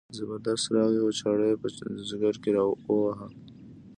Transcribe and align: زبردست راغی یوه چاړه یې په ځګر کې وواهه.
زبردست 0.17 0.65
راغی 0.75 0.95
یوه 0.99 1.11
چاړه 1.19 1.45
یې 1.51 1.57
په 1.61 1.67
ځګر 2.09 2.35
کې 2.43 2.51
وواهه. 2.87 3.27